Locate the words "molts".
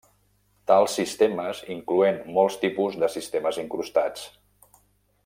2.39-2.57